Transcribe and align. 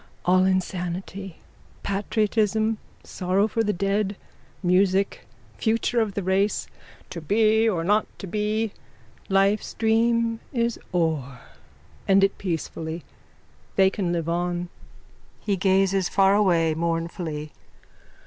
_All 0.25 0.45
insanity. 0.45 1.37
Patriotism, 1.83 2.79
sorrow 3.03 3.47
for 3.47 3.63
the 3.63 3.71
dead, 3.71 4.15
music, 4.63 5.27
future 5.59 6.01
of 6.01 6.15
the 6.15 6.23
race. 6.23 6.65
To 7.11 7.21
be 7.21 7.69
or 7.69 7.83
not 7.83 8.07
to 8.17 8.25
be. 8.25 8.71
Life's 9.29 9.75
dream 9.75 10.39
is 10.53 10.79
o'er. 10.91 11.41
End 12.07 12.23
it 12.23 12.39
peacefully. 12.39 13.03
They 13.75 13.91
can 13.91 14.11
live 14.11 14.27
on. 14.27 14.69
_(He 15.47 15.59
gazes 15.59 16.09
far 16.09 16.33
away 16.33 16.73
mournfully.) 16.73 17.51